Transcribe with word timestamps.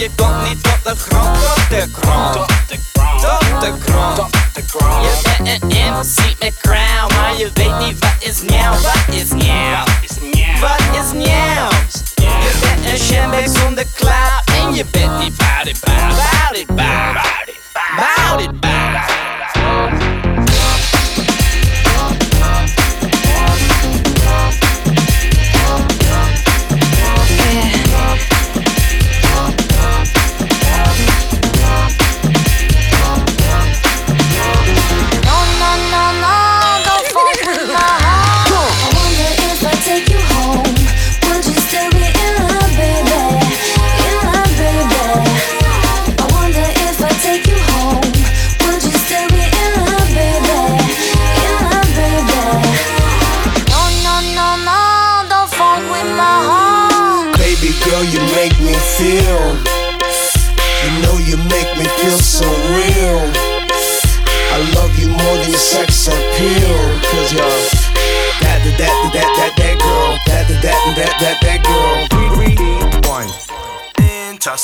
je 0.00 0.10
komt 0.16 0.48
niet 0.48 0.62
tot 0.62 0.84
de 0.84 0.94
grond, 0.96 1.38
tot 1.42 1.68
de 1.68 1.88
grond. 1.92 2.32
Tot 3.20 3.60
de 3.60 3.72
grond. 3.84 5.02
Je 5.02 5.20
bent 5.22 5.62
een 5.62 5.68
MC 5.68 6.38
met 6.38 6.56
crown, 6.58 7.14
maar 7.14 7.36
je 7.36 7.50
weet 7.54 7.78
niet 7.78 7.98
wat 7.98 8.14
is 8.18 8.42
nieuw, 8.42 8.70
wat 8.70 9.14
is 9.14 9.30
nieuw. 9.30 9.84
Wat 10.60 10.80
is 10.92 11.12
nieuw? 11.12 11.68
Je 12.14 12.58
bent 12.60 12.86
een 12.86 12.98
shambek 12.98 13.48
zonder 13.62 13.84
klauw 13.94 14.40
en 14.44 14.74
je 14.74 14.84
bent 14.90 15.18
niet 15.18 15.39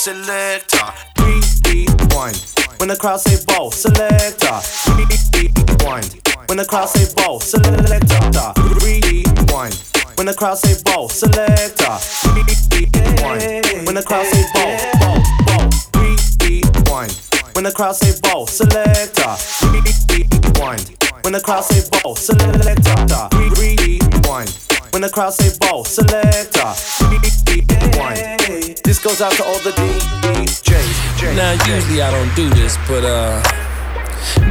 selector. 0.06 0.86
Rewind. 1.18 2.38
When 2.78 2.88
the 2.88 2.96
crowd 2.96 3.18
say 3.18 3.44
ball, 3.44 3.72
selector. 3.72 4.62
Rewind. 4.86 6.22
When 6.46 6.58
the 6.58 6.64
crowd 6.64 6.86
say 6.86 7.12
ball, 7.16 7.40
selector. 7.40 8.54
Rewind. 8.86 9.74
When 10.14 10.26
the 10.28 10.34
crowd 10.38 10.58
say 10.58 10.80
ball, 10.84 11.08
selector. 11.08 11.98
Rewind. 12.22 13.42
When 13.84 13.96
the 13.96 14.04
crowd 14.06 14.26
say 14.30 14.46
ball, 14.54 14.78
ball, 15.02 15.18
ball. 15.42 15.66
Rewind. 15.98 17.12
When 17.54 17.64
the 17.64 17.72
crowd 17.74 17.96
say 17.96 18.14
ball, 18.22 18.46
selector. 18.46 19.34
Rewind. 19.66 20.86
When 21.22 21.32
the 21.32 21.40
crowd 21.40 21.64
say 21.64 21.82
ball, 21.90 22.14
selector. 22.14 23.26
Rewind. 23.58 24.54
When 24.92 25.02
the 25.02 25.10
crowd 25.10 25.34
say 25.34 25.50
ball, 25.58 25.82
selector. 25.82 26.70
Rewind. 27.10 28.25
Goes 29.06 29.22
out 29.22 29.30
to 29.34 29.44
all 29.44 29.60
the 29.60 29.70
DJs. 29.70 31.36
Now, 31.36 31.52
usually 31.72 32.02
I 32.02 32.10
don't 32.10 32.34
do 32.34 32.50
this, 32.50 32.76
but 32.88 33.04
uh, 33.04 33.40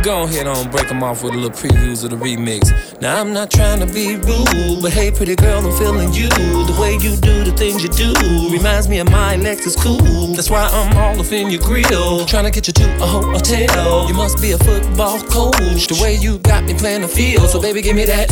go 0.01 0.23
ahead 0.23 0.47
on 0.47 0.69
break 0.71 0.87
them 0.87 1.03
off 1.03 1.23
with 1.23 1.33
a 1.33 1.37
little 1.37 1.49
previews 1.49 2.03
of 2.03 2.11
the 2.11 2.15
remix. 2.15 3.01
Now, 3.01 3.19
I'm 3.19 3.33
not 3.33 3.51
trying 3.51 3.79
to 3.79 3.91
be 3.91 4.15
rude, 4.15 4.81
but 4.81 4.93
hey, 4.93 5.11
pretty 5.11 5.35
girl, 5.35 5.65
I'm 5.65 5.77
feeling 5.77 6.13
you. 6.13 6.29
The 6.29 6.77
way 6.79 6.93
you 6.93 7.15
do 7.17 7.43
the 7.43 7.51
things 7.57 7.83
you 7.83 7.89
do 7.89 8.13
reminds 8.51 8.87
me 8.87 8.99
of 8.99 9.09
my 9.09 9.35
Lexus 9.35 9.75
cool. 9.77 10.33
That's 10.35 10.49
why 10.49 10.67
I'm 10.71 10.97
all 10.97 11.19
up 11.19 11.31
in 11.31 11.49
your 11.49 11.61
grill, 11.61 12.25
trying 12.25 12.45
to 12.45 12.51
get 12.51 12.67
you 12.67 12.73
to 12.73 13.03
a 13.03 13.07
hotel. 13.07 14.07
You 14.07 14.13
must 14.13 14.41
be 14.41 14.51
a 14.51 14.57
football 14.57 15.19
coach, 15.21 15.87
the 15.87 15.99
way 16.01 16.15
you 16.15 16.39
got 16.39 16.63
me 16.63 16.73
playing 16.73 17.01
the 17.01 17.07
field. 17.07 17.49
So, 17.49 17.61
baby, 17.61 17.81
give 17.81 17.95
me 17.95 18.05
that. 18.05 18.31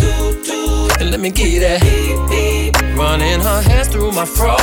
And 1.00 1.12
let 1.12 1.20
me 1.20 1.32
get 1.32 1.60
that. 1.60 2.84
Running 2.96 3.40
her 3.42 3.62
hands 3.62 3.88
through 3.88 4.12
my 4.12 4.26
fro, 4.26 4.56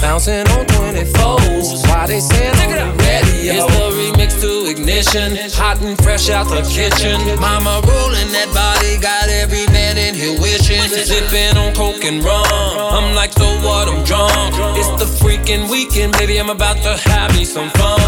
bouncing 0.00 0.46
on 0.48 0.66
24s. 0.66 1.88
Why 1.88 2.06
they 2.06 2.20
saying 2.20 2.54
the 2.56 2.94
radio? 2.98 3.54
It's 3.54 3.76
the 3.76 3.90
remix 3.96 4.40
to 4.42 4.70
ignition, 4.70 5.50
hot 5.54 5.80
and 5.80 5.96
fresh 6.02 6.27
out 6.30 6.48
the 6.48 6.62
kitchen. 6.62 7.18
Mama 7.40 7.80
rolling 7.86 8.30
that 8.32 8.50
body, 8.52 8.98
got 8.98 9.28
every 9.28 9.66
man 9.72 9.96
in 9.96 10.14
here 10.14 10.38
wishing. 10.40 10.82
Sipping 10.88 11.56
on 11.56 11.74
coke 11.74 12.04
and 12.04 12.22
rum. 12.22 12.44
I'm 12.44 13.14
like, 13.14 13.32
so 13.32 13.46
what? 13.64 13.88
I'm 13.88 14.04
drunk. 14.04 14.54
It's 14.76 14.90
the 15.00 15.06
freaking 15.20 15.70
weekend, 15.70 16.12
baby. 16.14 16.38
I'm 16.38 16.50
about 16.50 16.76
to 16.82 16.96
have 17.08 17.34
me 17.36 17.44
some 17.44 17.70
fun. 17.70 17.98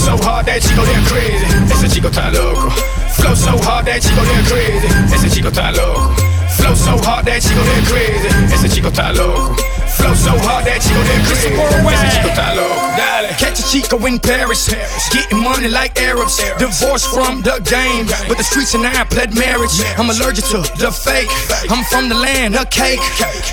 So 0.00 0.16
hard 0.16 0.46
that 0.46 0.62
chico 0.62 0.82
damn 0.84 1.04
crazy. 1.04 1.69
Chico 2.00 2.08
está 2.08 2.30
loco. 2.30 2.70
Flow 3.10 3.34
so 3.34 3.50
hard 3.58 3.84
that 3.84 4.00
chico 4.00 4.22
get 4.22 4.46
crazy. 4.46 4.88
Ese 5.14 5.28
chico 5.28 5.48
está 5.48 5.70
loco. 5.70 6.14
Flow 6.48 6.74
so 6.74 6.96
hard 7.04 7.26
that 7.26 7.42
chico 7.42 7.62
get 7.62 7.84
crazy. 7.84 8.54
Ese 8.54 8.68
chico 8.70 8.88
está 8.88 9.12
loco. 9.12 9.79
Flow 9.96 10.14
so 10.14 10.32
hard 10.46 10.64
that 10.66 10.80
chico 10.82 11.02
damn 11.02 11.22
crazy. 11.26 11.50
Ese 11.50 12.06
chico 12.14 12.28
está 12.28 12.54
loco. 12.54 12.78
Dale. 12.96 13.34
Catch 13.38 13.60
a 13.60 13.64
chico 13.66 13.96
in 14.06 14.18
Paris. 14.18 14.68
Getting 15.10 15.42
money 15.42 15.68
like 15.68 15.98
Arabs. 16.00 16.38
Divorced 16.58 17.08
from 17.12 17.42
the 17.42 17.58
game. 17.66 18.06
But 18.28 18.38
the 18.38 18.44
streets 18.44 18.74
and 18.74 18.86
I 18.86 19.04
pled 19.04 19.34
marriage. 19.34 19.74
I'm 19.98 20.10
allergic 20.10 20.44
to 20.54 20.62
the 20.78 20.90
fake. 20.90 21.30
I'm 21.70 21.84
from 21.84 22.08
the 22.08 22.14
land 22.14 22.56
of 22.56 22.70
cake. 22.70 23.00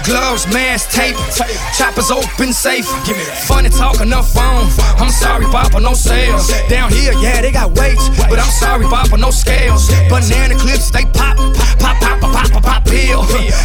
Gloves, 0.06 0.46
mask, 0.53 0.91
tape. 0.91 1.15
Choppers 1.77 2.12
open 2.12 2.53
safe. 2.53 2.86
Funny 3.48 3.70
talk 3.70 4.01
on 4.01 4.10
the 4.10 4.22
phone. 4.22 4.70
I'm 5.01 5.12
sorry, 5.12 5.46
Papa, 5.46 5.79
no 5.79 5.94
sales. 5.94 6.51
Down 6.70 6.91
here, 6.91 7.13
yeah, 7.20 7.41
they 7.41 7.51
got 7.51 7.72
weights. 7.72 8.10
But 8.29 8.39
I'm 8.39 8.51
sorry, 8.51 8.86
Papa, 8.86 9.17
no 9.17 9.32
scales. 9.32 9.89
Banana 10.10 10.56
clips, 10.56 10.91
they 10.91 11.06
pop. 11.17 11.38
Pop, 11.79 11.98
pop, 12.01 12.20
pop, 12.20 12.34
pop, 12.34 12.51
pop, 12.51 12.63
pop, 12.63 12.86
pill. 12.86 13.24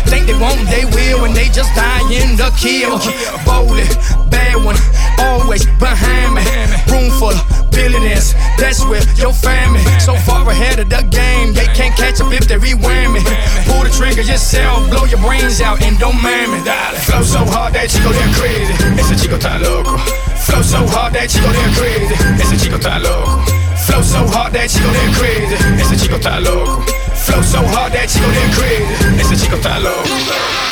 Think 0.09 0.26
they 0.26 0.38
won't, 0.38 0.69
they 0.69 0.85
will. 0.85 1.25
And 1.25 1.35
they 1.35 1.49
just 1.49 1.75
die 1.75 2.02
in 2.12 2.37
the 2.37 2.50
kill. 2.62 3.02
Bowling, 3.42 3.90
bad 4.31 4.54
one. 4.62 4.78
Always 5.19 5.66
behind 5.83 6.38
me. 6.38 6.47
Room 6.87 7.11
full 7.19 7.35
of 7.35 7.71
billionaires. 7.75 8.35
That's 8.57 8.87
where 8.87 9.02
your 9.19 9.35
family. 9.35 9.83
So 9.99 10.14
far 10.14 10.49
ahead 10.49 10.78
of 10.78 10.88
the 10.88 11.02
game. 11.11 11.52
They 11.52 11.66
can't 11.75 11.95
catch 11.99 12.21
up 12.23 12.33
if 12.33 12.47
they 12.47 12.57
rewind 12.57 13.12
me. 13.12 13.21
Pull 13.66 13.83
the 13.83 13.90
trigger 13.90 14.23
yourself. 14.23 14.88
Blow 14.90 15.04
your 15.04 15.19
brains 15.19 15.61
out 15.61 15.83
and 15.83 15.99
don't 15.99 16.23
mind 16.23 16.54
me. 16.54 16.61
Flow 17.02 17.23
so 17.26 17.42
hard 17.42 17.75
that 17.75 17.90
chico 17.90 18.14
damn 18.14 18.33
crazy. 18.38 18.73
Ese 18.95 19.19
chico 19.19 19.37
está 19.37 19.59
loco. 19.59 19.99
Flow 20.47 20.62
so 20.62 20.87
hard 20.87 21.12
that 21.14 21.28
chico 21.28 21.50
damn 21.50 21.75
crazy. 21.75 22.14
Ese 22.38 22.62
chico 22.62 22.78
está 22.78 23.02
loco. 23.02 23.42
Flow 23.87 24.02
so 24.02 24.23
hard 24.31 24.52
that 24.54 24.71
chico 24.71 24.87
damn 24.95 25.12
crazy. 25.19 25.59
Ese 25.83 25.99
chico 25.99 26.16
está 26.16 26.38
loco. 26.38 26.87
Flow 27.26 27.42
so 27.42 27.59
hard 27.75 27.92
that 27.92 28.07
chico 28.07 28.31
damn 28.31 28.52
crazy. 28.54 28.87
Ese 29.19 29.35
chico 29.42 29.57
está 29.57 29.83
loco. 29.83 30.72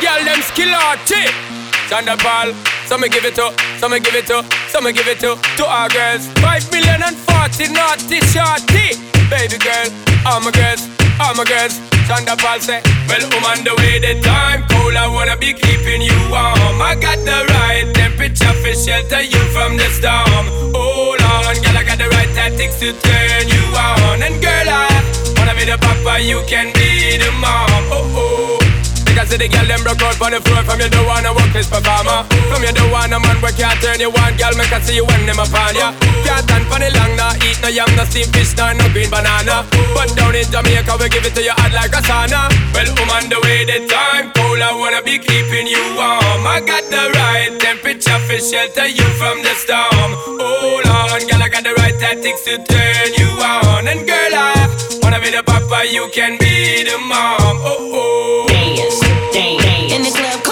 Girl 0.00 0.20
them 0.24 0.40
skill 0.42 0.72
arty. 0.74 1.24
Thunderball. 1.88 2.52
Some 2.86 3.00
me 3.00 3.08
give 3.08 3.24
it 3.24 3.34
to, 3.34 3.50
some 3.78 3.90
me 3.90 3.98
give 3.98 4.14
it 4.14 4.26
to, 4.28 4.44
some 4.68 4.84
me 4.84 4.92
give 4.92 5.08
it 5.08 5.18
to, 5.18 5.34
to 5.34 5.64
our 5.66 5.88
girls. 5.88 6.30
Five 6.38 6.62
million 6.70 7.02
and 7.02 7.16
forty 7.26 7.66
naughty 7.66 8.22
shorty. 8.30 8.94
Baby 9.26 9.58
girl, 9.58 9.90
all 10.22 10.38
my 10.38 10.52
girls, 10.54 10.86
all 11.18 11.34
my 11.34 11.42
girls. 11.42 11.82
Thunderball 12.06 12.62
say, 12.62 12.78
Well, 13.10 13.26
I'm 13.26 13.42
on 13.42 13.64
the 13.66 13.74
way, 13.82 13.98
the 13.98 14.22
time 14.22 14.62
cold. 14.70 14.94
I 14.94 15.08
wanna 15.08 15.36
be 15.36 15.52
keeping 15.52 16.00
you 16.02 16.14
warm. 16.30 16.78
I 16.78 16.94
got 16.94 17.18
the 17.26 17.42
right 17.58 17.90
temperature 17.92 18.54
for 18.62 18.74
shelter 18.74 19.22
you 19.22 19.42
from 19.50 19.76
the 19.76 19.90
storm. 19.90 20.46
Hold 20.70 21.18
on, 21.26 21.58
girl, 21.58 21.74
I 21.74 21.82
got 21.82 21.98
the 21.98 22.08
right 22.14 22.30
tactics 22.38 22.78
to 22.86 22.94
turn 22.94 23.48
you 23.50 23.64
on. 23.74 24.22
And 24.22 24.38
girl, 24.38 24.68
I 24.70 24.86
wanna 25.38 25.58
be 25.58 25.66
the 25.66 25.78
papa, 25.78 26.22
you 26.22 26.38
can 26.46 26.70
be 26.74 27.18
the 27.18 27.32
mom. 27.42 27.66
Oh 27.90 28.14
oh. 28.14 28.65
Think 29.16 29.32
I 29.32 29.32
see 29.32 29.40
the 29.40 29.48
girl 29.48 29.64
them 29.64 29.80
broke 29.80 30.04
out 30.04 30.12
for 30.20 30.28
the 30.28 30.44
floor. 30.44 30.60
From 30.68 30.76
you 30.76 30.92
don't 30.92 31.08
wanna 31.08 31.32
a 31.32 31.44
this 31.48 31.72
performer. 31.72 32.28
From 32.52 32.60
you 32.60 32.68
don't 32.68 32.92
wanna 32.92 33.16
man 33.16 33.40
where 33.40 33.56
can't 33.56 33.80
turn 33.80 33.96
you 33.96 34.12
on 34.12 34.36
Girl 34.36 34.52
make 34.60 34.68
I 34.68 34.76
see 34.84 35.00
you 35.00 35.08
when 35.08 35.24
them 35.24 35.40
upon 35.40 35.72
ya. 35.72 35.96
Can't 36.20 36.44
stand 36.44 36.68
for 36.68 36.76
the 36.76 36.92
long 36.92 37.16
nah 37.16 37.32
Eat 37.40 37.56
no 37.64 37.72
yam, 37.72 37.88
no 37.96 38.04
steamed 38.04 38.28
fish, 38.36 38.52
nah, 38.60 38.76
no 38.76 38.84
green 38.92 39.08
banana. 39.08 39.64
But 39.96 40.12
down 40.20 40.36
in 40.36 40.44
Jamaica 40.52 41.00
we 41.00 41.08
give 41.08 41.24
it 41.24 41.32
to 41.32 41.40
you 41.40 41.56
hot 41.56 41.72
like 41.72 41.96
a 41.96 42.04
sauna. 42.04 42.52
Well, 42.76 42.92
woman, 42.92 43.24
um, 43.24 43.32
the 43.32 43.40
way 43.40 43.64
the 43.64 43.88
time 43.88 44.36
cold 44.36 44.60
I 44.60 44.76
wanna 44.76 45.00
be 45.00 45.16
keeping 45.16 45.64
you 45.64 45.80
warm. 45.96 46.44
I 46.44 46.60
got 46.60 46.84
the 46.92 47.08
right 47.16 47.56
temperature 47.56 48.20
for 48.28 48.36
shelter 48.36 48.84
you 48.84 49.08
from 49.16 49.40
the 49.40 49.56
storm. 49.56 50.12
Hold 50.44 50.84
on, 50.92 51.24
girl, 51.24 51.40
I 51.40 51.48
got 51.48 51.64
the 51.64 51.72
right 51.80 51.96
tactics 51.96 52.44
to 52.44 52.60
turn 52.68 53.08
you 53.16 53.32
on. 53.40 53.88
And 53.88 54.04
girl, 54.04 54.34
I 54.36 54.68
wanna 55.00 55.24
be 55.24 55.32
the 55.32 55.40
papa, 55.40 55.88
you 55.88 56.04
can 56.12 56.36
be 56.36 56.84
the 56.84 57.00
mom. 57.00 57.64
Oh, 57.64 57.96
oh. 57.96 58.45
Dang. 59.36 59.90
In 59.90 60.00
the 60.00 60.10
club 60.16 60.45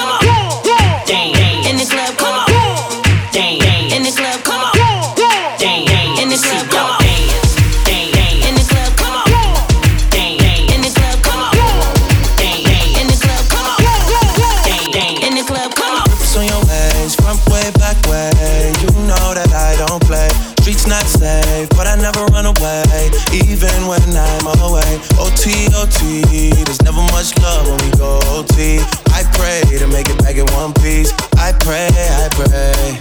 OT, 25.18 25.68
OT, 25.74 26.50
there's 26.64 26.82
never 26.82 27.02
much 27.12 27.36
love 27.38 27.68
when 27.68 27.78
we 27.84 27.90
go 27.96 28.20
OT. 28.34 28.80
I 29.12 29.22
pray 29.36 29.62
to 29.78 29.86
make 29.88 30.08
it 30.08 30.18
back 30.18 30.36
in 30.36 30.46
one 30.54 30.72
piece. 30.74 31.12
I 31.36 31.52
pray, 31.60 31.88
I 31.92 32.28
pray. 32.32 32.98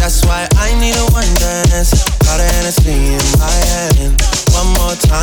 That's 0.00 0.24
why 0.24 0.48
I 0.56 0.72
need 0.80 0.96
a 0.96 1.06
one 1.12 1.28
dance. 1.36 1.92
Got 2.24 2.40
a 2.40 2.44
Hennessy 2.44 3.16
in 3.16 3.26
my 3.38 3.56
hand. 3.72 4.20
One 4.52 4.68
more 4.78 4.96
time. 4.96 5.19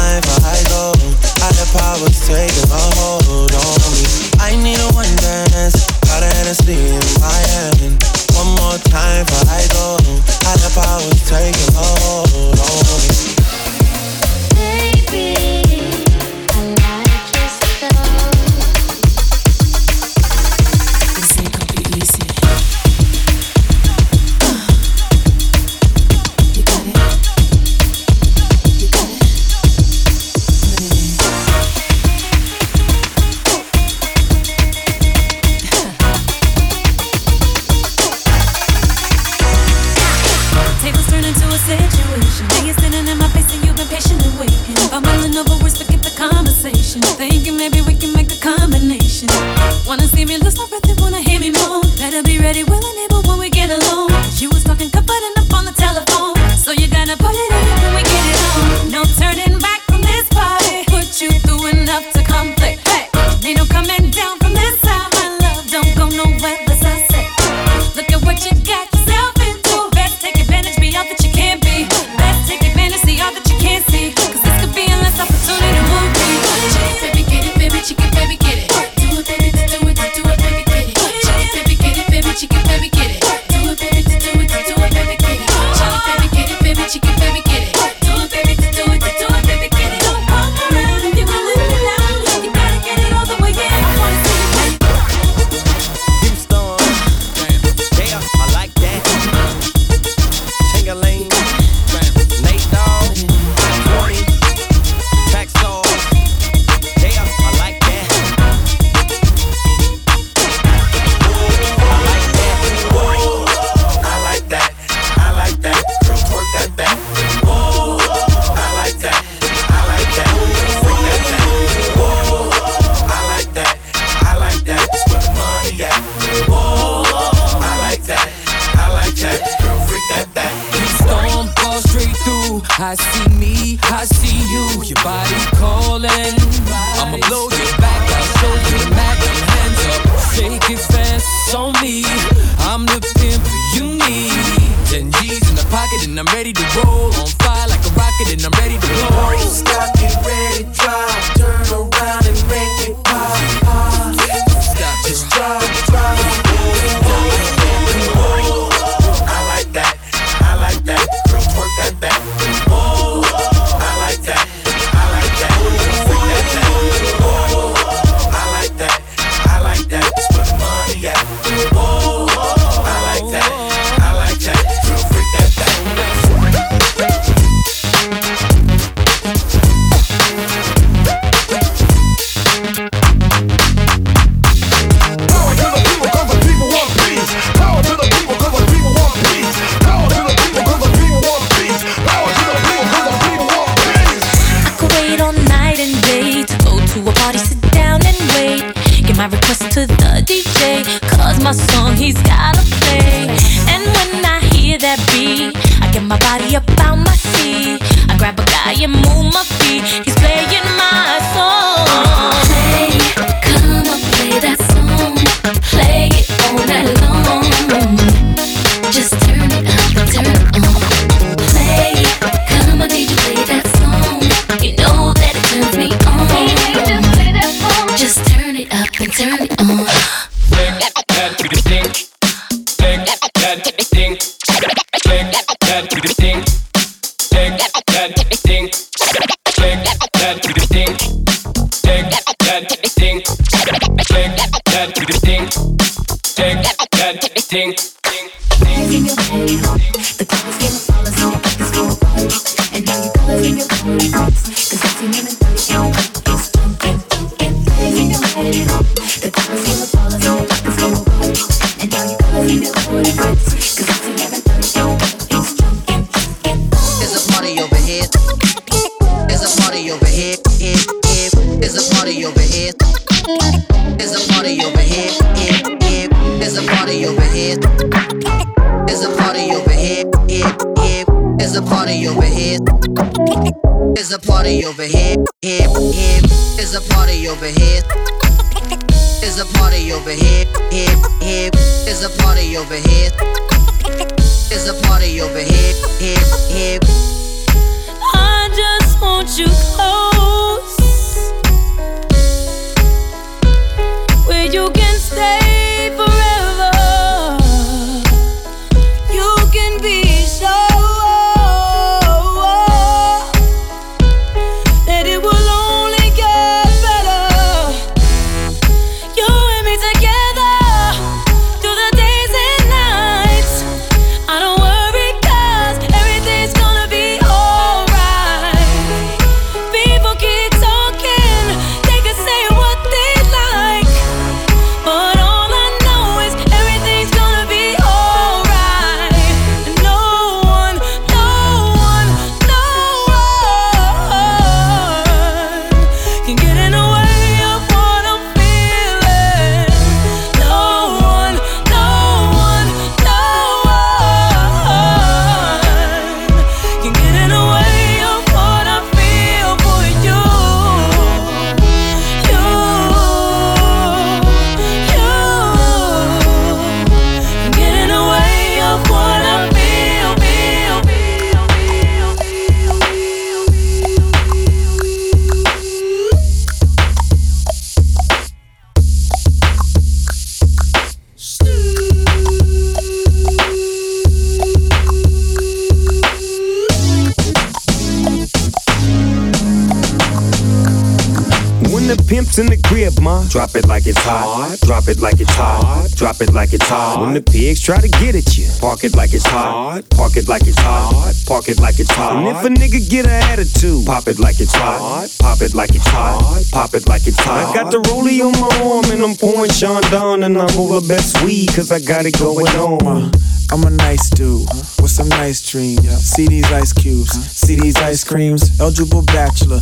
Drop 393.37 393.55
it 393.55 393.67
like 393.67 393.85
it's 393.85 394.03
hot. 394.03 394.57
Drop 394.61 394.87
it 394.87 394.99
like 394.99 395.21
it's 395.21 395.35
hot. 395.35 395.91
Drop 395.95 396.19
it 396.21 396.33
like 396.33 396.53
it's 396.53 396.67
hot. 396.67 397.01
When 397.01 397.13
the 397.13 397.21
pigs 397.21 397.61
try 397.61 397.79
to 397.79 397.87
get 397.87 398.15
at 398.15 398.35
you, 398.35 398.49
park 398.59 398.83
it 398.83 398.95
like 398.95 399.13
it's 399.13 399.27
hot. 399.27 399.83
Park 399.91 400.17
it 400.17 400.27
like 400.27 400.47
it's 400.47 400.57
hot. 400.57 401.13
Park 401.27 401.47
it 401.47 401.59
like 401.59 401.79
it's 401.79 401.91
hot. 401.91 402.15
And 402.15 402.27
if 402.27 402.43
a 402.43 402.49
nigga 402.49 402.89
get 402.89 403.05
an 403.05 403.21
attitude, 403.29 403.85
pop 403.85 404.07
it 404.07 404.17
like 404.17 404.39
it's 404.39 404.55
hot. 404.55 405.07
Pop 405.19 405.39
it 405.41 405.53
like 405.53 405.75
it's 405.75 405.85
hot. 405.85 406.45
Pop 406.51 406.73
it 406.73 406.89
like 406.89 407.05
it's 407.05 407.19
hot. 407.19 407.51
I 407.51 407.53
got 407.53 407.71
the 407.71 407.77
rollie 407.77 408.25
on 408.25 408.33
my 408.41 408.49
arm 408.65 408.85
and 408.89 409.03
I'm 409.03 409.15
pouring 409.15 409.51
Sean 409.51 409.83
down 409.91 410.23
and 410.23 410.35
I'm 410.35 410.57
over 410.57 410.81
best 410.87 411.23
weed 411.23 411.53
cause 411.53 411.71
I 411.71 411.79
got 411.79 412.07
it 412.07 412.17
going 412.17 412.47
on. 412.57 413.11
I'm 413.51 413.63
a 413.65 413.69
nice 413.69 414.09
dude 414.09 414.49
with 414.87 414.95
some 414.95 415.09
nice 415.09 415.41
dreams. 415.43 415.83
See 415.99 416.27
these 416.27 416.49
ice 416.49 416.71
cubes, 416.71 417.11
see 417.11 417.55
these 417.55 417.75
ice 417.75 418.05
creams. 418.05 418.57
Eligible 418.59 419.01
bachelor, 419.03 419.59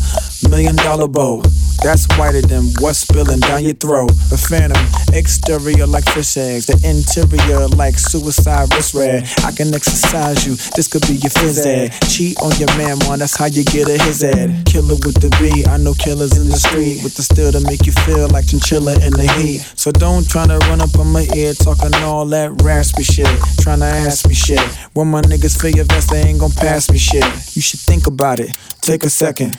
million 0.49 0.75
dollar 0.75 1.07
bow. 1.07 1.41
That's 1.83 2.05
whiter 2.17 2.41
than 2.41 2.65
what's 2.79 2.99
spilling 2.99 3.39
down 3.39 3.63
your 3.63 3.73
throat. 3.73 4.11
A 4.31 4.37
phantom, 4.37 4.77
exterior 5.13 5.87
like 5.87 6.05
fish 6.05 6.37
eggs, 6.37 6.67
the 6.67 6.77
interior 6.85 7.67
like 7.69 7.97
suicide 7.97 8.73
wrist 8.73 8.93
red. 8.93 9.27
I 9.43 9.51
can 9.51 9.73
exercise 9.73 10.45
you, 10.45 10.55
this 10.75 10.87
could 10.87 11.01
be 11.01 11.15
your 11.15 11.33
phys 11.33 11.65
ed. 11.65 11.91
Cheat 12.07 12.37
on 12.41 12.53
your 12.57 12.69
man, 12.77 12.97
man, 13.09 13.19
that's 13.19 13.35
how 13.35 13.45
you 13.45 13.63
get 13.65 13.89
a 13.89 13.97
his 14.03 14.23
ed. 14.23 14.65
Killer 14.65 14.95
with 15.05 15.19
the 15.21 15.29
B, 15.41 15.65
I 15.65 15.77
know 15.77 15.93
killers 15.93 16.37
in 16.37 16.49
the 16.49 16.57
street 16.57 17.03
with 17.03 17.15
the 17.15 17.23
steel 17.23 17.51
to 17.51 17.59
make 17.61 17.85
you 17.85 17.91
feel 18.05 18.29
like 18.29 18.47
chinchilla 18.47 18.93
in 19.01 19.13
the 19.13 19.27
heat. 19.37 19.61
So 19.75 19.91
don't 19.91 20.27
try 20.29 20.45
to 20.47 20.57
run 20.69 20.81
up 20.81 20.93
on 20.97 21.11
my 21.11 21.27
ear 21.35 21.53
talking 21.53 21.93
all 22.03 22.25
that 22.27 22.61
raspy 22.61 23.03
shit. 23.03 23.27
Trying 23.59 23.79
to 23.79 23.85
ask 23.85 24.27
me 24.27 24.33
shit. 24.33 24.61
When 24.93 25.07
my 25.15 25.21
niggas 25.21 25.57
feel 25.61 25.71
your 25.71 25.85
vest, 25.85 26.09
they 26.09 26.23
ain't 26.23 26.39
gon' 26.41 26.51
pass 26.51 26.91
me 26.91 26.97
shit. 26.97 27.23
You 27.55 27.61
should 27.61 27.79
think 27.79 28.05
about 28.05 28.41
it, 28.41 28.53
take 28.81 29.05
a 29.05 29.09
second. 29.09 29.57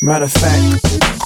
Matter 0.00 0.26
of 0.26 0.32
fact, 0.32 0.78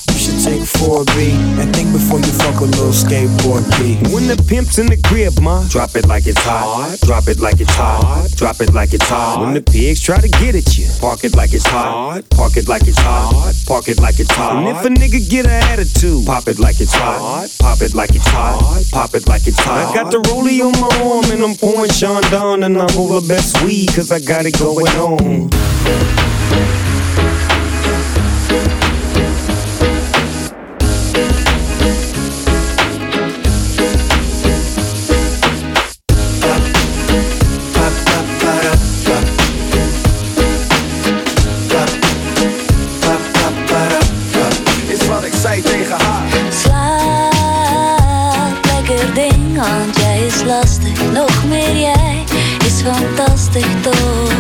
you 0.09 0.17
should 0.17 0.41
take 0.41 0.65
4B 0.65 1.37
and 1.61 1.77
think 1.77 1.93
before 1.93 2.19
you 2.19 2.33
fuck 2.33 2.59
a 2.63 2.65
little 2.65 2.89
skateboard 2.89 3.69
B. 3.77 4.01
When 4.15 4.27
the 4.27 4.43
pimp's 4.49 4.79
in 4.79 4.87
the 4.87 4.97
crib, 4.97 5.39
ma, 5.43 5.63
drop 5.69 5.95
it 5.95 6.09
like 6.09 6.27
it's 6.27 6.41
hot. 6.41 6.97
Drop 7.05 7.29
it 7.29 7.39
like 7.39 7.61
it's 7.61 7.75
hot. 7.75 8.33
Drop 8.35 8.63
it 8.63 8.73
like 8.73 8.95
it's 8.95 9.07
hot. 9.07 9.45
When 9.45 9.53
the 9.53 9.61
pigs 9.61 10.01
try 10.01 10.21
to 10.21 10.29
get 10.41 10.55
at 10.55 10.79
you, 10.79 10.89
park 11.01 11.23
it 11.23 11.37
like 11.37 11.53
it's 11.53 11.67
hot. 11.67 12.25
Park 12.31 12.57
it 12.57 12.67
like 12.67 12.89
it's 12.89 12.99
hot. 12.99 13.53
Park 13.67 13.89
it 13.89 14.01
like 14.01 14.19
it's 14.19 14.33
hot. 14.33 14.57
And 14.57 14.69
if 14.75 14.83
a 14.87 14.89
nigga 14.89 15.21
get 15.29 15.45
an 15.45 15.63
attitude, 15.69 16.25
pop 16.25 16.49
it 16.49 16.59
like 16.59 16.81
it's 16.81 16.95
hot. 16.95 17.55
Pop 17.61 17.83
it 17.83 17.95
like 17.95 18.15
it's 18.15 18.27
hot. 18.27 18.85
Pop 18.91 19.13
it 19.13 19.29
like 19.29 19.47
it's 19.47 19.61
hot. 19.61 19.91
I 19.91 19.95
got 19.95 20.11
the 20.11 20.17
rollie 20.33 20.65
on 20.65 20.73
my 20.81 20.89
arm 21.05 21.31
and 21.31 21.45
I'm 21.45 21.57
pouring 21.57 21.91
Sean 21.91 22.23
down 22.31 22.63
and 22.63 22.79
I'm 22.79 22.97
over 22.97 23.21
best 23.29 23.63
weed 23.65 23.93
cause 23.93 24.11
I 24.11 24.19
got 24.19 24.47
it 24.47 24.59
going 24.59 24.89
on. 24.97 25.51
Lekker 49.14 49.37
ding, 49.37 49.57
want 49.57 49.96
jij 49.96 50.27
is 50.27 50.42
lastig. 50.42 51.12
Nog 51.12 51.44
meer 51.44 51.77
jij 51.77 52.25
is 52.66 52.83
fantastisch 52.83 53.75
toch. 53.83 54.33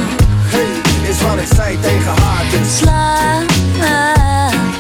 Hey, 0.50 1.10
is 1.10 1.22
wat 1.22 1.38
ik 1.38 1.48
zei 1.54 1.80
tegen 1.80 2.22
haar. 2.22 2.44
Dus 2.50 2.76
Slaap 2.76 3.50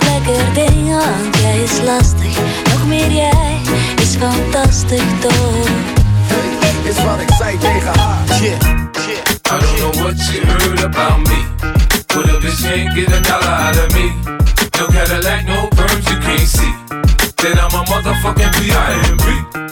lekker 0.04 0.44
ding, 0.54 0.88
want 0.88 1.36
jij 1.40 1.62
is 1.62 1.80
lastig. 1.84 2.36
Nog 2.64 2.86
meer 2.86 3.10
jij 3.10 3.60
is 4.00 4.16
fantastisch 4.16 5.12
toch. 5.20 5.68
hey, 6.26 6.90
is 6.90 7.04
wat 7.04 7.20
ik 7.20 7.34
zei 7.38 7.58
tegen 7.58 7.98
haar. 7.98 8.40
Yeah, 8.40 8.58
I 9.50 9.58
don't 9.58 9.78
know 9.78 9.94
what 10.02 10.16
you 10.30 10.46
heard 10.46 10.82
about 10.82 11.28
me. 11.28 11.44
But 12.06 12.28
a 12.28 12.38
bitch 12.40 12.62
can't 12.62 12.94
get 12.94 13.08
a 13.08 13.20
dollar 13.20 13.56
out 13.66 13.76
of 13.76 13.94
me. 13.94 14.12
No 14.78 14.86
Cadillac, 14.86 15.46
no 15.46 15.68
perms, 15.68 16.08
you 16.08 16.18
can't 16.20 16.48
see. 16.48 16.74
Then 17.34 17.58
I'm 17.58 17.74
a 17.74 17.84
motherfucking 17.84 18.52
B.I.M.B. 18.52 19.71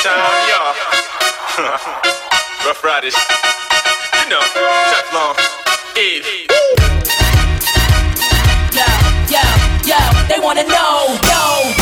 time, 0.00 0.48
y'all. 0.48 0.74
Rough 2.66 2.82
Riders. 2.84 3.16
You 4.22 4.30
know, 4.30 4.40
Teflon. 4.40 5.36
Eve. 5.96 6.48
Yo, 8.72 8.86
yo, 9.28 9.44
yo, 9.84 9.98
they 10.28 10.40
wanna 10.40 10.64
know, 10.64 11.18
know. 11.22 11.81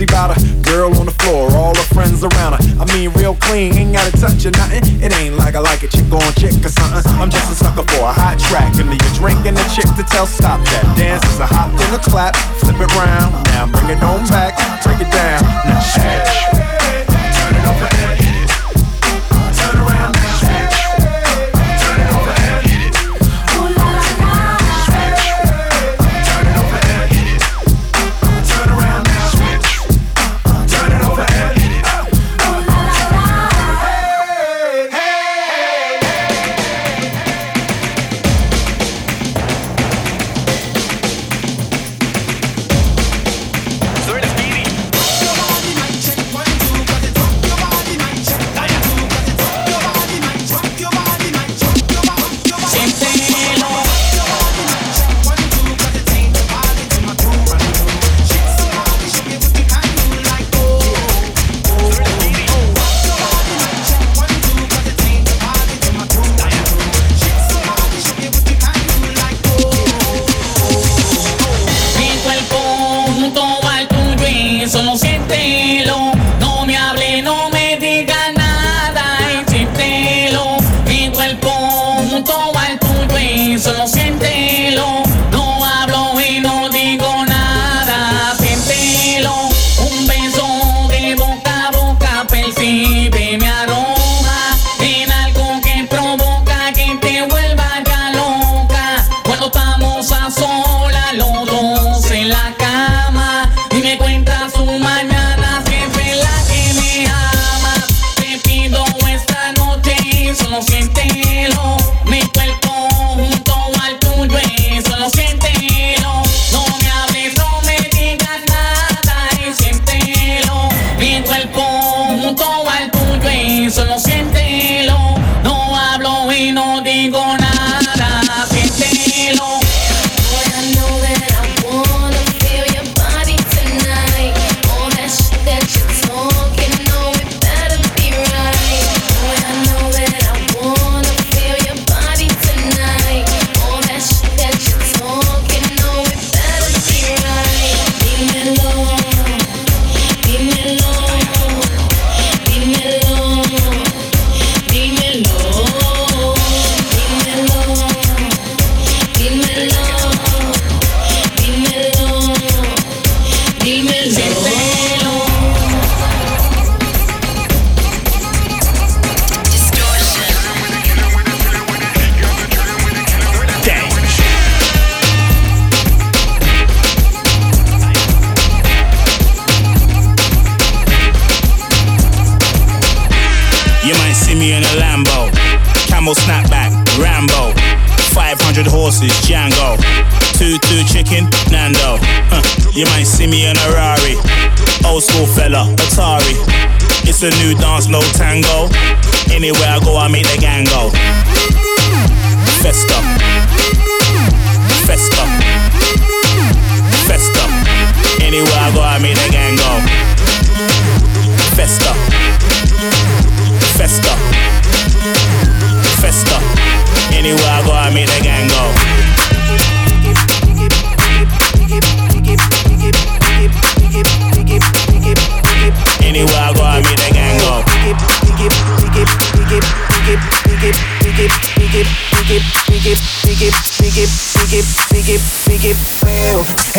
crazy 0.00 0.04
about 0.04 0.36
a 0.36 0.50
Girl 0.70 0.94
on 0.98 1.06
the 1.06 1.16
floor, 1.24 1.50
all 1.56 1.74
her 1.74 1.88
friends 1.94 2.22
around 2.22 2.52
her. 2.54 2.62
I 2.78 2.84
mean, 2.94 3.10
real 3.18 3.34
clean, 3.34 3.74
ain't 3.74 3.92
gotta 3.92 4.12
touch 4.12 4.46
or 4.46 4.52
nothing. 4.52 5.02
It 5.02 5.12
ain't 5.18 5.34
like 5.34 5.56
I 5.56 5.58
like 5.58 5.82
a 5.82 5.88
chick 5.88 6.06
on 6.12 6.22
chick 6.34 6.54
or 6.64 6.68
something. 6.68 7.02
I'm 7.18 7.28
just 7.28 7.50
a 7.50 7.56
sucker 7.56 7.82
for 7.82 8.06
a 8.06 8.12
hot 8.12 8.38
track. 8.38 8.78
and 8.78 8.88
leave 8.88 9.02
a 9.02 9.14
drink 9.14 9.44
and 9.46 9.58
a 9.58 9.68
chick 9.74 9.90
to 9.96 10.04
tell, 10.04 10.26
stop 10.26 10.60
that 10.70 10.84
dance. 10.96 11.24
It's 11.24 11.40
a 11.40 11.46
hop 11.46 11.70
and 11.72 11.94
a 11.94 11.98
clap, 11.98 12.36
flip 12.62 12.78
it 12.78 12.94
round. 12.94 13.34
Now 13.50 13.66
bring 13.66 13.96
it 13.96 14.02
on 14.02 14.24
back, 14.28 14.54
break 14.84 15.00
it 15.00 15.10
down. 15.10 15.42
Now, 15.66 15.82
ash. 15.82 16.54
Turn 17.34 17.54
it 17.56 17.66
over 17.66 18.19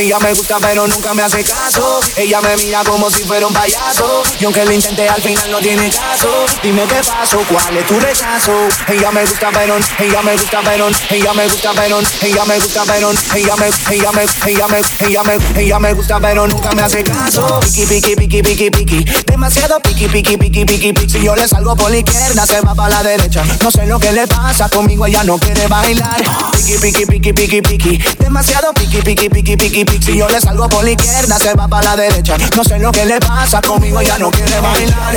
Ella 0.01 0.17
me 0.17 0.33
gusta 0.33 0.57
pero 0.59 0.87
nunca 0.87 1.13
me 1.13 1.21
hace 1.21 1.43
caso. 1.43 1.99
Ella 2.15 2.41
me 2.41 2.55
mira 2.55 2.83
como 2.83 3.11
si 3.11 3.23
fuera 3.23 3.45
un 3.45 3.53
payaso. 3.53 4.23
Y 4.39 4.45
aunque 4.45 4.65
lo 4.65 4.71
intenté 4.71 5.07
al 5.07 5.21
final 5.21 5.51
no 5.51 5.59
tiene 5.59 5.91
caso. 5.91 6.27
Dime 6.63 6.81
qué 6.87 7.01
pasó, 7.05 7.37
cuál 7.47 7.77
es 7.77 7.85
tu 7.85 7.99
rechazo. 7.99 8.51
Ella 8.87 9.11
me 9.11 9.23
gusta 9.23 9.49
pero, 9.53 9.77
ella 9.99 10.21
me 10.23 10.33
gusta 10.33 10.59
pero, 10.63 10.87
ella 11.11 11.33
me 11.35 11.45
gusta 11.45 11.71
pero, 11.75 11.99
ella 12.23 12.45
me 12.45 12.57
gusta 12.57 12.83
pero, 12.87 13.11
ella 13.11 13.55
me, 13.57 13.69
ella 13.95 14.11
me, 14.11 14.23
ella 14.51 14.67
me, 14.67 14.81
ella 15.05 15.23
me, 15.23 15.61
ella 15.61 15.79
me 15.79 15.93
gusta 15.93 16.19
pero 16.19 16.47
nunca 16.47 16.71
me 16.71 16.81
hace 16.81 17.03
caso. 17.03 17.59
Piki 17.59 17.85
piki 17.85 18.15
piki 18.15 18.41
piki 18.41 18.71
piki, 18.71 19.05
demasiado 19.27 19.79
piki 19.81 20.07
piki 20.07 20.35
piki 20.35 20.65
piki 20.65 20.93
piki. 20.93 21.09
Si 21.11 21.23
yo 21.23 21.35
le 21.35 21.47
salgo 21.47 21.75
por 21.75 21.91
la 21.91 21.97
izquierda 21.97 22.47
se 22.47 22.59
va 22.61 22.73
para 22.73 22.89
la 22.89 23.03
derecha. 23.03 23.43
No 23.61 23.69
sé 23.69 23.85
lo 23.85 23.99
que 23.99 24.11
le 24.11 24.25
pasa 24.25 24.67
conmigo, 24.67 25.05
ella 25.05 25.23
no 25.23 25.37
quiere 25.37 25.67
bailar. 25.67 26.23
Piki 26.53 26.79
piki 26.79 27.05
piki 27.05 27.33
piki 27.33 27.61
piki, 27.61 27.97
demasiado 28.17 28.73
piki 28.73 29.03
piki 29.03 29.29
piki 29.29 29.55
piki 29.55 29.90
si 29.99 30.17
yo 30.17 30.27
le 30.29 30.39
salgo 30.39 30.69
por 30.69 30.83
la 30.83 30.91
izquierda, 30.91 31.37
se 31.37 31.53
va 31.53 31.67
para 31.67 31.91
la 31.91 31.95
derecha. 31.95 32.37
No 32.55 32.63
sé 32.63 32.79
lo 32.79 32.91
que 32.91 33.05
le 33.05 33.19
pasa, 33.19 33.61
conmigo 33.61 34.01
ya 34.01 34.17
no 34.17 34.31
quiere 34.31 34.59
bailar. 34.59 35.15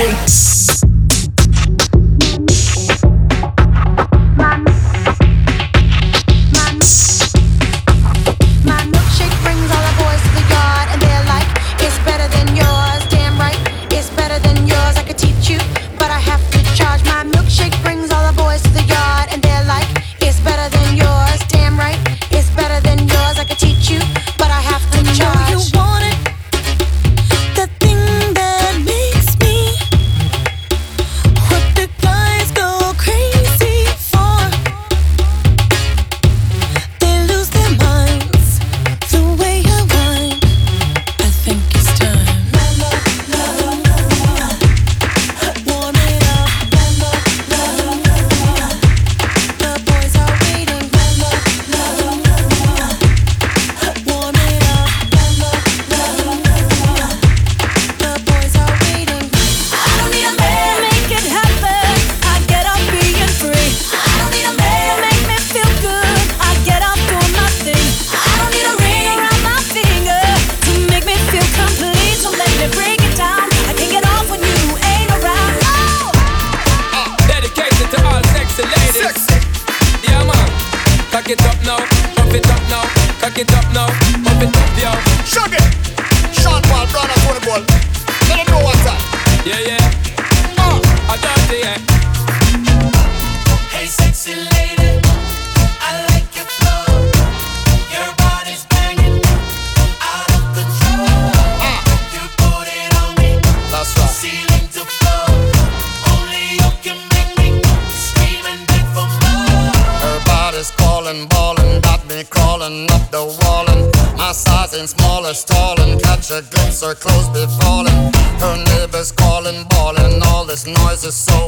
a 121.06 121.12
soul. 121.12 121.43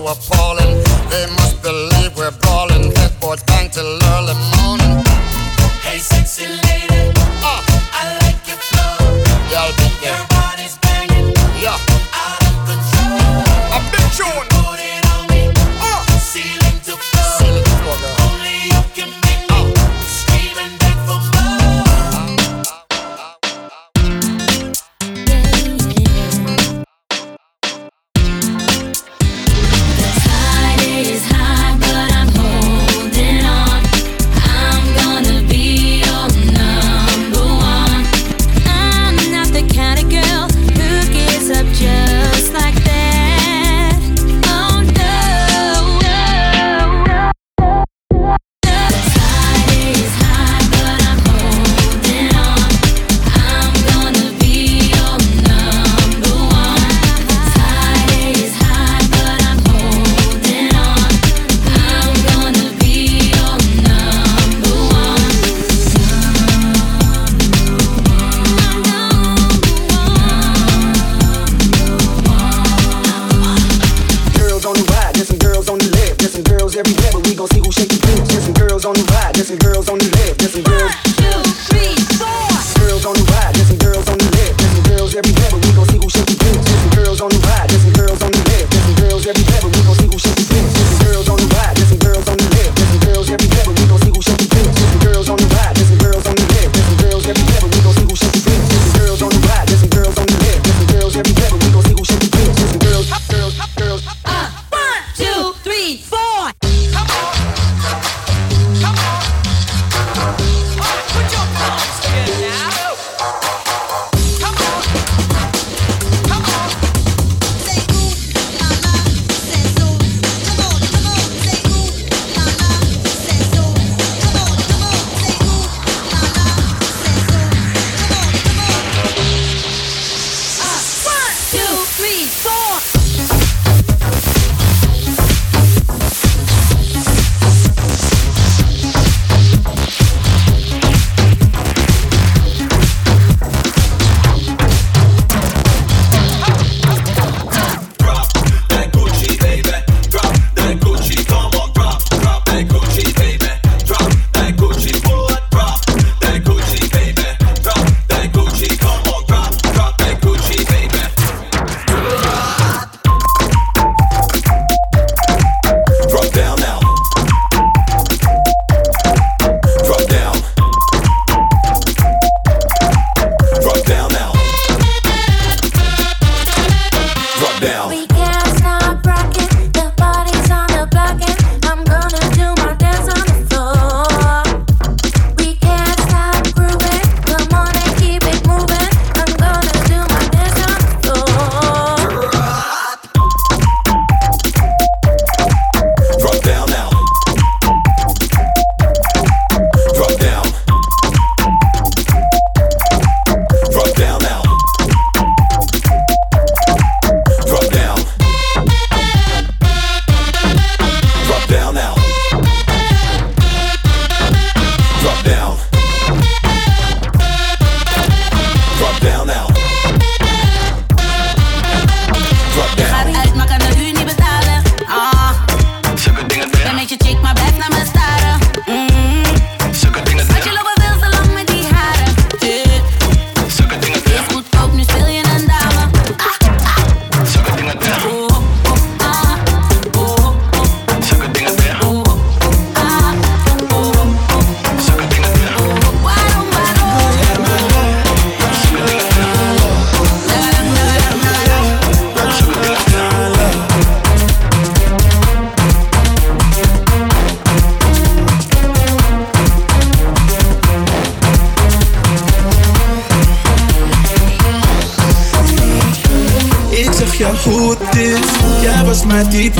ma 269.17 269.25
tête, 269.25 269.55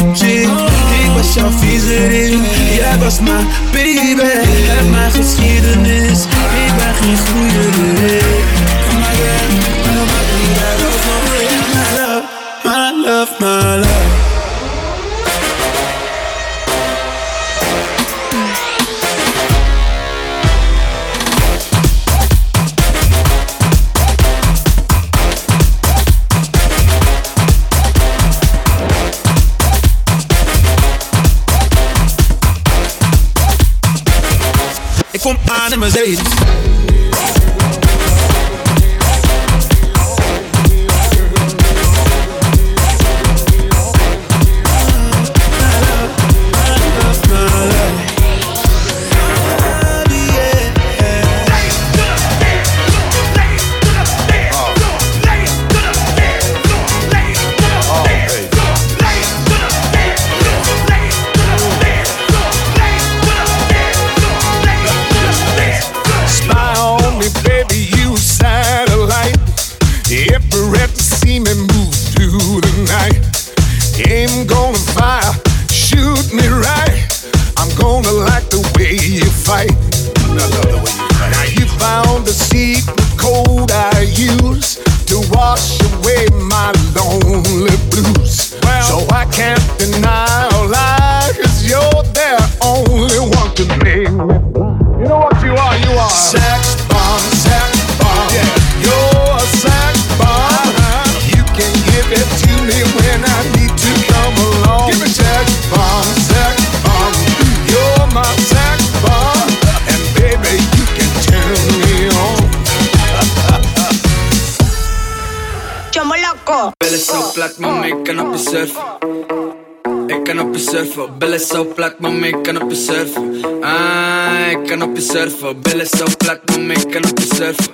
surfen. 120.97 121.19
Billen 121.19 121.41
zo 121.41 121.65
plat, 121.65 121.99
mama, 121.99 122.27
ik 122.27 122.43
kan 122.43 122.63
op 122.63 122.71
je 122.71 122.77
surfen. 122.77 123.45
Ah, 123.63 124.51
ik 124.51 124.67
kan 124.67 124.83
op 124.83 124.97
je 124.97 125.03
surfen. 125.03 125.61
Billen 125.63 125.87
zo 125.87 126.05
plat, 126.17 126.41
mama, 126.47 126.73
ik 126.73 126.91
kan 126.91 127.11
op 127.11 127.19
je 127.19 127.27
surfen. 127.35 127.73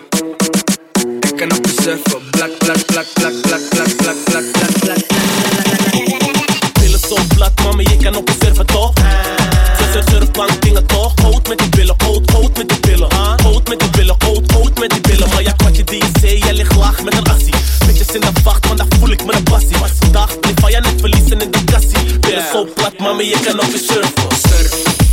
Ik 1.21 1.37
kan 1.37 1.53
op 1.57 1.67
je 1.67 1.73
surfen. 1.83 2.21
Blak, 2.31 2.59
blak, 2.59 2.87
blak, 2.87 3.07
blak, 3.15 3.33
blak, 3.43 3.61
blak, 3.71 3.97
blak, 3.97 4.17
blak, 4.25 4.45
blak, 4.53 4.81
blak. 4.81 4.99
Billen 6.81 6.99
zo 7.09 7.17
plat, 7.35 7.53
mama, 7.65 7.83
je 7.83 7.97
kan 7.97 8.17
op 8.17 8.29
je 8.29 8.35
surfen 8.41 8.67
toch? 8.67 8.93
Surf, 9.93 10.05
surfbank 10.11 10.63
dingen 10.63 10.87
toch? 10.87 11.13
Houd 11.23 11.49
met 11.49 11.59
die 11.59 11.69
billen, 11.69 11.95
houd, 11.99 12.31
houd 12.31 12.57
met 12.57 12.69
die 12.69 12.81
billen. 12.81 13.13
Houd 13.13 13.69
met 13.69 13.81
die 13.81 13.91
billen, 13.91 14.17
houd, 14.19 14.51
houd 14.53 14.79
met 14.79 14.91
die 14.91 15.01
billen. 15.01 15.29
Maar 15.29 15.43
ja, 15.43 15.53
kwatje 15.53 15.85
die 15.85 15.99
je 15.99 16.11
zei, 16.21 16.39
jij 16.39 16.53
ligt 16.55 16.77
laag 16.77 17.03
met 17.03 17.17
een 17.17 17.27
assie. 17.27 17.55
Bitches 17.87 18.15
in 18.15 18.21
de 18.21 18.31
wacht, 18.45 18.67
want 18.67 18.79
daar 18.79 18.87
voel 18.99 19.11
ik 19.11 19.25
me 19.25 19.33
een 19.33 19.43
passie. 19.43 19.77
Dag, 20.11 20.37
die 20.41 20.55
van 20.61 20.71
je 20.71 20.81
net 20.81 21.01
verliezen 21.01 21.41
in 21.41 21.52
yeah. 22.33 22.53
sol, 22.53 22.67
plat, 22.67 23.01
mamy 23.01 23.25
jaka 23.25 23.53
nowy 23.53 23.79
surf. 23.79 24.13
surf. 24.49 25.12